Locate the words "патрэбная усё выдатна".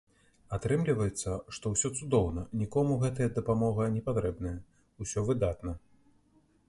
4.09-5.71